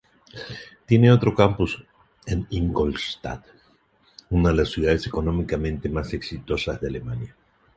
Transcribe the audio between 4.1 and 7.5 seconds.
una de las ciudades económicamente más exitosas de Alemania.